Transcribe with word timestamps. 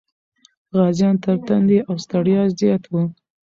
غازيان 0.75 1.15
تر 1.23 1.35
تندې 1.47 1.79
او 1.89 1.95
ستړیا 2.03 2.41
زیات 2.59 2.83
و. 2.87 2.93